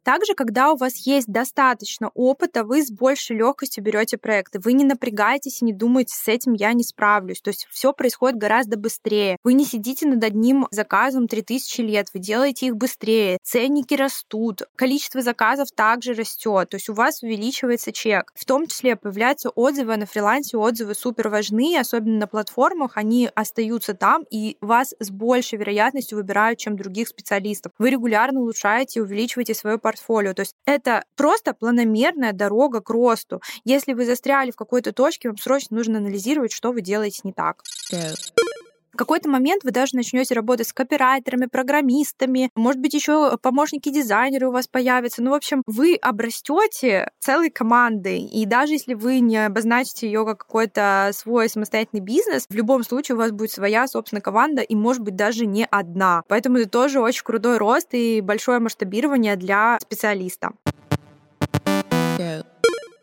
Также, 0.05 0.35
когда 0.35 0.73
у 0.73 0.77
вас 0.77 0.97
есть 1.07 1.29
достаточно 1.29 2.11
опыта, 2.15 2.65
вы 2.65 2.83
с 2.83 2.91
большей 2.91 3.37
легкостью 3.37 3.85
берете 3.85 4.19
проекты. 4.19 4.59
Вы 4.59 4.73
не 4.73 4.85
напрягаетесь 4.85 5.63
и 5.63 5.65
не 5.65 5.73
думаете, 5.73 6.15
с 6.17 6.27
этим 6.29 6.55
я 6.55 6.73
не 6.73 6.83
справлюсь. 6.83 7.41
То 7.41 7.51
есть 7.51 7.67
все 7.71 7.93
происходит 7.93 8.39
гораздо 8.39 8.77
быстрее. 8.77 9.37
Вы 9.45 9.55
не 9.55 9.65
сидите 9.65 10.07
над 10.07 10.25
одним 10.25 10.67
заказом 10.71 11.29
3000 11.29 11.81
лет, 11.83 12.09
вы 12.15 12.21
делаете 12.21 12.67
их 12.67 12.77
быстрее. 12.77 13.39
Ценники 13.43 13.95
растут, 13.95 14.63
количество 14.77 15.23
заказов 15.23 15.69
также 15.71 16.15
растет. 16.15 16.71
То 16.71 16.77
есть 16.77 16.89
у 16.89 16.95
вас 16.95 17.23
увеличивается 17.23 17.93
чек. 17.93 18.33
В 18.35 18.45
том 18.45 18.67
числе 18.67 18.97
появляются 18.97 19.51
отзывы 19.51 19.97
на 19.97 20.07
фрилансе, 20.07 20.57
отзывы 20.57 20.95
супер 20.95 21.29
важны, 21.29 21.77
особенно 21.79 22.19
на 22.19 22.27
платформах, 22.27 22.97
они 22.97 23.31
остаются 23.35 23.95
там 23.95 24.25
и 24.31 24.57
вас 24.61 24.95
с 24.99 25.11
большей 25.11 25.59
вероятностью 25.59 26.19
выбирают, 26.19 26.59
чем 26.59 26.77
других 26.77 27.09
специалистов. 27.09 27.73
Вы 27.79 27.91
регулярно 27.91 28.41
улучшаете 28.41 29.01
и 29.01 29.03
увеличиваете 29.03 29.55
свое. 29.55 29.79
То 30.35 30.43
есть 30.43 30.55
это 30.67 31.05
просто 31.17 31.55
планомерная 31.55 32.33
дорога 32.33 32.81
к 32.81 32.91
росту. 32.91 33.41
Если 33.65 33.93
вы 33.93 34.05
застряли 34.07 34.51
в 34.51 34.57
какой-то 34.57 34.93
точке, 34.93 35.29
вам 35.29 35.39
срочно 35.39 35.77
нужно 35.77 35.99
анализировать, 35.99 36.53
что 36.53 36.73
вы 36.73 36.81
делаете 36.81 37.21
не 37.25 37.33
так. 37.33 37.63
Yeah. 37.93 38.15
В 38.93 38.97
какой-то 38.99 39.31
момент 39.31 39.65
вы 39.65 39.71
даже 39.71 39.97
начнете 39.97 40.35
работать 40.35 40.69
с 40.69 40.73
копирайтерами, 40.75 41.47
программистами, 41.47 42.51
может 42.55 42.79
быть, 42.81 42.93
еще 42.93 43.39
помощники 43.39 43.89
дизайнеры 43.89 44.49
у 44.49 44.53
вас 44.53 44.69
появятся. 44.69 45.23
Ну, 45.23 45.31
в 45.31 45.35
общем, 45.35 45.63
вы 45.67 45.97
обрастете 45.97 47.11
целой 47.19 47.51
командой. 47.51 48.21
И 48.21 48.45
даже 48.45 48.75
если 48.75 48.93
вы 48.93 49.21
не 49.21 49.47
обозначите 49.47 50.07
ее 50.07 50.27
как 50.27 50.41
какой-то 50.41 51.11
свой 51.15 51.49
самостоятельный 51.49 52.03
бизнес, 52.03 52.45
в 52.51 52.55
любом 52.55 52.85
случае 52.85 53.17
у 53.17 53.19
вас 53.19 53.31
будет 53.31 53.51
своя 53.51 53.87
собственная 53.87 54.21
команда 54.21 54.61
и, 54.61 54.75
может 54.75 55.01
быть, 55.01 55.17
даже 55.17 55.47
не 55.47 55.65
одна. 55.65 56.23
Поэтому 56.29 56.59
это 56.59 56.69
тоже 56.69 57.01
очень 57.01 57.25
крутой 57.25 57.57
рост 57.57 57.89
и 57.93 58.21
большое 58.21 58.59
масштабирование 58.59 59.37
для 59.37 59.79
специалиста. 59.81 60.53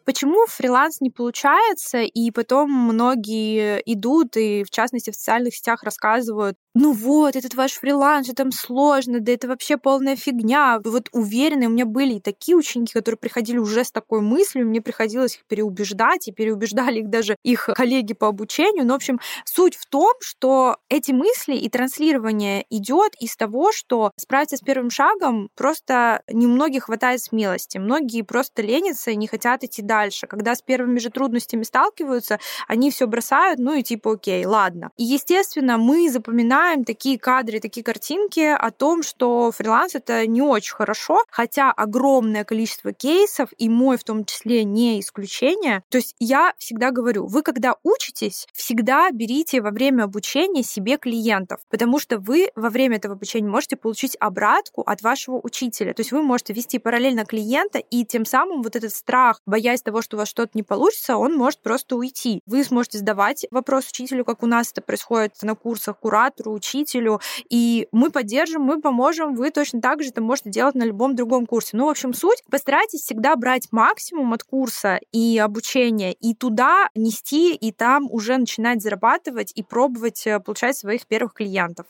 Почему 0.09 0.47
фриланс 0.47 1.01
не 1.01 1.11
получается, 1.11 1.99
и 2.01 2.31
потом 2.31 2.71
многие 2.71 3.79
идут 3.85 4.37
и, 4.37 4.63
в 4.63 4.71
частности, 4.71 5.11
в 5.11 5.15
социальных 5.15 5.53
сетях 5.55 5.83
рассказывают, 5.83 6.57
ну 6.75 6.93
вот, 6.93 7.35
этот 7.35 7.55
ваш 7.55 7.73
фриланс, 7.73 8.27
что 8.27 8.35
там 8.35 8.51
сложно, 8.51 9.19
да 9.19 9.31
это 9.31 9.47
вообще 9.47 9.77
полная 9.77 10.15
фигня. 10.15 10.79
Вот 10.83 11.09
уверены, 11.11 11.65
у 11.65 11.71
меня 11.71 11.85
были 11.85 12.15
и 12.15 12.19
такие 12.19 12.55
ученики, 12.55 12.93
которые 12.93 13.17
приходили 13.17 13.57
уже 13.57 13.83
с 13.83 13.91
такой 13.91 14.21
мыслью, 14.21 14.67
мне 14.67 14.79
приходилось 14.81 15.35
их 15.35 15.45
переубеждать, 15.45 16.27
и 16.27 16.31
переубеждали 16.31 16.99
их 16.99 17.09
даже 17.09 17.37
их 17.43 17.69
коллеги 17.75 18.13
по 18.13 18.27
обучению. 18.27 18.85
Но, 18.85 18.93
в 18.93 18.97
общем, 18.97 19.19
суть 19.45 19.75
в 19.75 19.87
том, 19.87 20.13
что 20.21 20.77
эти 20.89 21.11
мысли 21.11 21.55
и 21.55 21.69
транслирование 21.69 22.65
идет 22.69 23.13
из 23.19 23.35
того, 23.35 23.71
что 23.71 24.11
справиться 24.17 24.57
с 24.57 24.61
первым 24.61 24.91
шагом 24.91 25.49
просто 25.55 26.21
немногих 26.31 26.83
хватает 26.83 27.21
смелости. 27.21 27.79
Многие 27.79 28.21
просто 28.21 28.61
ленятся 28.61 29.11
и 29.11 29.15
не 29.15 29.27
хотят 29.27 29.63
идти 29.63 29.81
дальше. 29.81 30.27
Когда 30.27 30.53
с 30.53 30.61
первыми 30.61 30.99
же 30.99 31.09
трудностями 31.09 31.63
сталкиваются, 31.63 32.39
они 32.67 32.91
все 32.91 33.07
бросают, 33.07 33.59
ну 33.59 33.73
и 33.73 33.81
типа, 33.81 34.13
окей, 34.13 34.45
ладно. 34.45 34.91
И, 34.97 35.03
естественно, 35.03 35.77
мы 35.77 36.09
запоминаем 36.11 36.58
знаем 36.59 36.83
такие 36.83 37.17
кадры, 37.17 37.61
такие 37.61 37.85
картинки 37.85 38.41
о 38.41 38.71
том, 38.71 39.01
что 39.01 39.49
фриланс 39.51 39.95
это 39.95 40.27
не 40.27 40.41
очень 40.41 40.75
хорошо, 40.75 41.23
хотя 41.31 41.71
огромное 41.71 42.43
количество 42.43 42.91
кейсов, 42.91 43.49
и 43.57 43.69
мой 43.69 43.97
в 43.97 44.03
том 44.03 44.25
числе 44.25 44.65
не 44.65 44.99
исключение. 44.99 45.83
То 45.89 45.99
есть 45.99 46.15
я 46.19 46.53
всегда 46.57 46.91
говорю, 46.91 47.27
вы 47.27 47.43
когда 47.43 47.75
учитесь, 47.83 48.45
всегда 48.51 49.09
берите 49.11 49.61
во 49.61 49.71
время 49.71 50.03
обучения 50.03 50.61
себе 50.61 50.97
клиентов, 50.97 51.61
потому 51.69 51.97
что 51.97 52.17
вы 52.17 52.49
во 52.55 52.69
время 52.69 52.97
этого 52.97 53.13
обучения 53.13 53.47
можете 53.47 53.77
получить 53.77 54.17
обратку 54.19 54.81
от 54.81 55.01
вашего 55.01 55.39
учителя. 55.41 55.93
То 55.93 56.01
есть 56.01 56.11
вы 56.11 56.21
можете 56.21 56.51
вести 56.51 56.77
параллельно 56.77 57.23
клиента, 57.23 57.79
и 57.79 58.03
тем 58.03 58.25
самым 58.25 58.63
вот 58.63 58.75
этот 58.75 58.93
страх, 58.93 59.39
боясь 59.45 59.81
того, 59.81 60.01
что 60.01 60.17
у 60.17 60.19
вас 60.19 60.27
что-то 60.27 60.51
не 60.55 60.63
получится, 60.63 61.15
он 61.15 61.37
может 61.37 61.61
просто 61.61 61.95
уйти. 61.95 62.41
Вы 62.45 62.65
сможете 62.65 62.97
задавать 62.97 63.45
вопрос 63.49 63.87
учителю, 63.87 64.25
как 64.25 64.43
у 64.43 64.45
нас 64.45 64.73
это 64.73 64.81
происходит 64.81 65.41
на 65.41 65.55
курсах 65.55 65.97
куратору, 65.99 66.48
учителю, 66.49 67.19
и 67.49 67.87
мы 67.91 68.09
поддержим, 68.11 68.61
мы 68.61 68.81
поможем, 68.81 69.35
вы 69.35 69.51
точно 69.51 69.81
так 69.81 70.01
же 70.03 70.09
это 70.09 70.21
можете 70.21 70.49
делать 70.49 70.75
на 70.75 70.83
любом 70.83 71.15
другом 71.15 71.45
курсе. 71.45 71.77
Ну, 71.77 71.85
в 71.85 71.89
общем, 71.89 72.13
суть, 72.13 72.43
постарайтесь 72.49 73.01
всегда 73.01 73.35
брать 73.35 73.67
максимум 73.71 74.33
от 74.33 74.43
курса 74.43 74.99
и 75.11 75.37
обучения, 75.37 76.13
и 76.13 76.33
туда 76.33 76.89
нести, 76.95 77.55
и 77.55 77.71
там 77.71 78.07
уже 78.11 78.37
начинать 78.37 78.81
зарабатывать 78.81 79.51
и 79.55 79.63
пробовать 79.63 80.25
э, 80.27 80.39
получать 80.39 80.77
своих 80.77 81.05
первых 81.07 81.33
клиентов. 81.33 81.85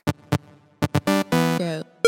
Go. 1.59 1.98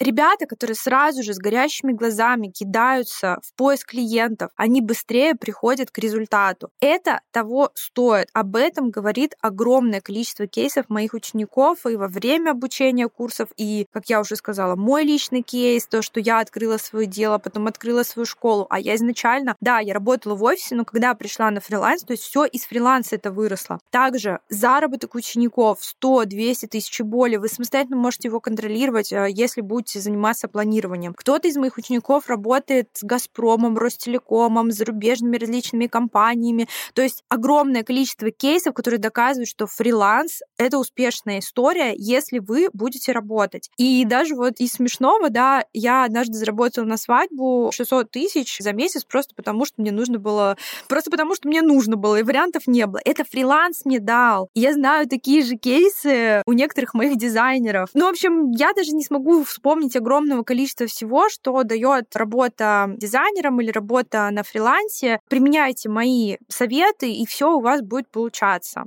Ребята, 0.00 0.46
которые 0.46 0.76
сразу 0.76 1.24
же 1.24 1.34
с 1.34 1.38
горящими 1.38 1.92
глазами 1.92 2.48
кидаются 2.48 3.40
в 3.42 3.52
поиск 3.54 3.88
клиентов, 3.88 4.52
они 4.54 4.80
быстрее 4.80 5.34
приходят 5.34 5.90
к 5.90 5.98
результату. 5.98 6.70
Это 6.80 7.20
того 7.32 7.72
стоит. 7.74 8.28
Об 8.32 8.54
этом 8.54 8.90
говорит 8.90 9.34
огромное 9.40 10.00
количество 10.00 10.46
кейсов 10.46 10.88
моих 10.88 11.14
учеников 11.14 11.84
и 11.84 11.96
во 11.96 12.06
время 12.06 12.52
обучения 12.52 13.08
курсов, 13.08 13.48
и, 13.56 13.86
как 13.92 14.08
я 14.08 14.20
уже 14.20 14.36
сказала, 14.36 14.76
мой 14.76 15.02
личный 15.02 15.42
кейс, 15.42 15.84
то, 15.86 16.00
что 16.00 16.20
я 16.20 16.38
открыла 16.38 16.76
свое 16.76 17.06
дело, 17.06 17.38
потом 17.38 17.66
открыла 17.66 18.04
свою 18.04 18.24
школу, 18.24 18.68
а 18.70 18.78
я 18.78 18.94
изначально, 18.94 19.56
да, 19.60 19.80
я 19.80 19.94
работала 19.94 20.36
в 20.36 20.44
офисе, 20.44 20.76
но 20.76 20.84
когда 20.84 21.12
пришла 21.14 21.50
на 21.50 21.60
фриланс, 21.60 22.04
то 22.04 22.12
есть 22.12 22.22
все 22.22 22.44
из 22.44 22.66
фриланса 22.66 23.16
это 23.16 23.32
выросло. 23.32 23.80
Также 23.90 24.38
заработок 24.48 25.16
учеников 25.16 25.80
100-200 26.00 26.68
тысяч 26.68 27.00
и 27.00 27.02
более, 27.02 27.40
вы 27.40 27.48
самостоятельно 27.48 27.96
можете 27.96 28.28
его 28.28 28.38
контролировать, 28.38 29.12
э, 29.12 29.26
если 29.30 29.60
будете 29.60 29.87
заниматься 29.96 30.48
планированием. 30.48 31.14
Кто-то 31.14 31.48
из 31.48 31.56
моих 31.56 31.78
учеников 31.78 32.28
работает 32.28 32.88
с 32.94 33.02
Газпромом, 33.02 33.78
Ростелекомом, 33.78 34.70
с 34.70 34.76
зарубежными 34.76 35.36
различными 35.36 35.86
компаниями. 35.86 36.68
То 36.94 37.02
есть 37.02 37.22
огромное 37.28 37.82
количество 37.82 38.30
кейсов, 38.30 38.74
которые 38.74 39.00
доказывают, 39.00 39.48
что 39.48 39.66
фриланс— 39.66 40.40
это 40.58 40.78
успешная 40.78 41.38
история, 41.38 41.94
если 41.96 42.38
вы 42.38 42.68
будете 42.72 43.12
работать. 43.12 43.70
И 43.76 44.04
даже 44.04 44.34
вот 44.34 44.54
из 44.58 44.72
смешного, 44.72 45.30
да, 45.30 45.64
я 45.72 46.04
однажды 46.04 46.34
заработала 46.34 46.84
на 46.84 46.96
свадьбу 46.96 47.70
600 47.72 48.10
тысяч 48.10 48.58
за 48.58 48.72
месяц 48.72 49.04
просто 49.04 49.34
потому, 49.34 49.64
что 49.64 49.80
мне 49.80 49.92
нужно 49.92 50.18
было... 50.18 50.56
Просто 50.88 51.10
потому, 51.10 51.34
что 51.34 51.48
мне 51.48 51.62
нужно 51.62 51.96
было, 51.96 52.16
и 52.16 52.22
вариантов 52.22 52.66
не 52.66 52.86
было. 52.86 53.00
Это 53.04 53.24
фриланс 53.24 53.84
мне 53.84 54.00
дал. 54.00 54.48
Я 54.54 54.72
знаю 54.72 55.08
такие 55.08 55.42
же 55.42 55.56
кейсы 55.56 56.42
у 56.46 56.52
некоторых 56.52 56.94
моих 56.94 57.16
дизайнеров. 57.16 57.90
Ну, 57.94 58.06
в 58.06 58.10
общем, 58.10 58.50
я 58.50 58.72
даже 58.72 58.90
не 58.92 59.04
смогу 59.04 59.44
вспомнить 59.44 59.77
огромного 59.96 60.42
количества 60.42 60.86
всего, 60.86 61.28
что 61.28 61.62
дает 61.62 62.14
работа 62.16 62.90
дизайнером 62.96 63.60
или 63.60 63.70
работа 63.70 64.28
на 64.30 64.42
фрилансе. 64.42 65.20
Применяйте 65.28 65.88
мои 65.88 66.36
советы, 66.48 67.12
и 67.12 67.26
все 67.26 67.52
у 67.52 67.60
вас 67.60 67.82
будет 67.82 68.08
получаться. 68.10 68.84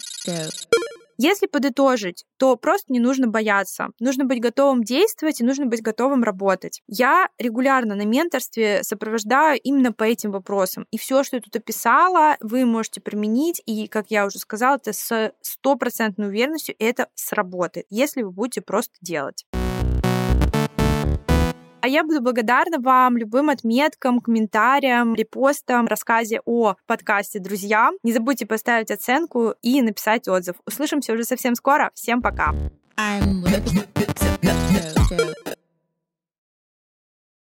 Если 1.24 1.46
подытожить, 1.46 2.26
то 2.38 2.56
просто 2.56 2.92
не 2.92 3.00
нужно 3.00 3.28
бояться. 3.28 3.90
Нужно 4.00 4.26
быть 4.26 4.42
готовым 4.42 4.84
действовать 4.84 5.40
и 5.40 5.44
нужно 5.44 5.68
быть 5.68 5.84
готовым 5.84 6.24
работать. 6.24 6.82
Я 6.88 7.30
регулярно 7.38 7.94
на 7.94 8.06
менторстве 8.06 8.82
сопровождаю 8.82 9.60
именно 9.62 9.94
по 9.94 10.04
этим 10.04 10.32
вопросам. 10.32 10.88
И 10.90 10.98
все, 10.98 11.24
что 11.24 11.36
я 11.36 11.42
тут 11.44 11.56
описала, 11.56 12.38
вы 12.40 12.66
можете 12.66 13.02
применить. 13.02 13.62
И, 13.68 13.88
как 13.88 14.08
я 14.10 14.26
уже 14.26 14.40
сказала, 14.40 14.78
это 14.78 14.94
с 14.94 15.32
стопроцентной 15.42 16.30
уверенностью 16.30 16.74
это 16.80 17.08
сработает, 17.14 17.86
если 17.92 18.24
вы 18.24 18.32
будете 18.32 18.62
просто 18.62 18.96
делать. 19.00 19.46
А 21.82 21.88
я 21.88 22.04
буду 22.04 22.22
благодарна 22.22 22.80
вам 22.80 23.18
любым 23.18 23.50
отметкам, 23.50 24.20
комментариям, 24.20 25.16
репостам, 25.16 25.88
рассказе 25.88 26.42
о 26.46 26.76
подкасте 26.86 27.40
друзьям. 27.40 27.96
Не 28.04 28.14
забудьте 28.14 28.46
поставить 28.46 28.92
оценку 28.92 29.56
и 29.64 29.82
написать 29.82 30.28
отзыв. 30.28 30.56
Услышимся 30.66 31.14
уже 31.14 31.24
совсем 31.24 31.56
скоро. 31.56 31.92
Всем 31.96 32.22
пока! 32.22 32.54
I'm. 32.98 33.42